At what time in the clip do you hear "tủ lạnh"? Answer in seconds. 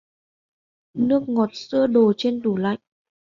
2.43-2.79